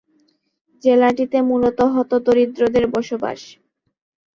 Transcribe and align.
জেলাটিতে 0.83 1.37
মূলত 1.49 1.79
হত-দরিদ্রদের 1.95 2.85
বসবাস। 2.87 3.39